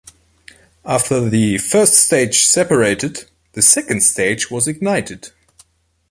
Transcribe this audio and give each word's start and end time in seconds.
After 0.83 1.29
the 1.29 1.59
first 1.59 1.93
stage 1.93 2.45
separated 2.45 3.25
the 3.51 3.61
second 3.61 4.01
stage 4.01 4.49
was 4.49 4.67
ignited. 4.67 5.29